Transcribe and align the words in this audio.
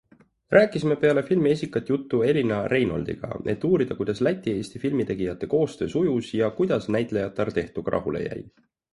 Rääkisime 0.55 0.95
peale 1.01 1.21
filmi 1.25 1.49
esikat 1.55 1.89
juttu 1.91 2.21
Elina 2.29 2.61
Reinoldiga, 2.71 3.27
et 3.53 3.67
uurida 3.69 3.97
kuidas 3.99 4.21
Läti-Eesti 4.27 4.81
filmitegijate 4.85 5.49
koostöö 5.51 5.91
sujus 5.95 6.31
ja 6.39 6.49
kuidas 6.61 6.89
näitlejatar 6.97 7.53
tehtuga 7.59 7.95
rahule 7.97 8.23
jäi. 8.25 8.41